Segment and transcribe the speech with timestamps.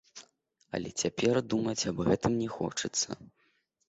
[0.77, 3.19] Але цяпер думаць аб гэтым не хочацца.